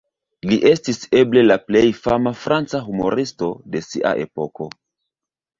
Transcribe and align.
Li 0.51 0.55
estis 0.69 1.01
eble 1.19 1.43
le 1.49 1.57
plej 1.67 1.83
fama 2.07 2.33
franca 2.45 2.81
humuristo 2.87 3.53
de 3.77 3.83
sia 3.91 4.15
epoko. 4.27 4.71